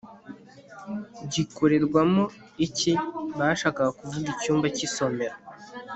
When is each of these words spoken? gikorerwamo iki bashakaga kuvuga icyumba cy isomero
gikorerwamo 1.31 2.23
iki 2.65 2.91
bashakaga 3.37 3.91
kuvuga 3.99 4.27
icyumba 4.33 4.67
cy 4.75 4.81
isomero 4.87 5.35